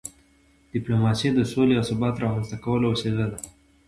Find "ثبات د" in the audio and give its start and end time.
1.89-2.21